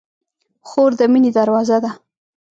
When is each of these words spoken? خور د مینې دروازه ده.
خور 0.69 0.91
د 0.99 1.01
مینې 1.11 1.31
دروازه 1.37 1.77
ده. 1.83 1.91